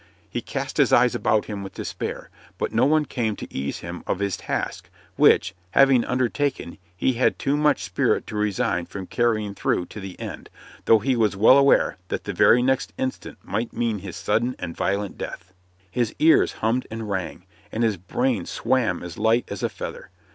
He 0.31 0.41
cast 0.41 0.77
his 0.77 0.91
eyes 0.91 1.13
about 1.13 1.45
him 1.45 1.61
with 1.61 1.75
despair, 1.75 2.31
but 2.57 2.73
no 2.73 2.85
one 2.87 3.05
came 3.05 3.35
to 3.35 3.53
ease 3.53 3.81
him 3.81 4.03
of 4.07 4.17
his 4.17 4.35
task, 4.35 4.89
which, 5.15 5.53
having 5.77 6.03
undertaken, 6.05 6.79
he 6.97 7.13
had 7.13 7.37
too 7.37 7.55
much 7.55 7.83
spirit 7.83 8.25
to 8.25 8.35
resign 8.35 8.87
from 8.87 9.05
carrying 9.05 9.53
through 9.53 9.85
to 9.85 9.99
the 9.99 10.19
end, 10.19 10.49
though 10.85 10.97
he 10.97 11.15
was 11.15 11.35
well 11.35 11.55
aware 11.55 11.97
that 12.07 12.23
the 12.23 12.33
very 12.33 12.63
next 12.63 12.93
instant 12.97 13.37
might 13.43 13.73
mean 13.73 13.99
his 13.99 14.15
sudden 14.15 14.55
and 14.57 14.75
violent 14.75 15.19
death. 15.19 15.53
His 15.91 16.15
ears 16.17 16.53
hummed 16.53 16.87
and 16.89 17.07
rang, 17.07 17.45
and 17.71 17.83
his 17.83 17.97
brain 17.97 18.47
swam 18.47 19.03
as 19.03 19.19
light 19.19 19.45
as 19.49 19.61
a 19.61 19.69
feather. 19.69 20.09